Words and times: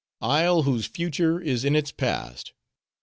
"Isle, 0.23 0.63
whose 0.63 0.87
future 0.87 1.39
is 1.39 1.63
in 1.63 1.75
its 1.75 1.91
past. 1.91 2.53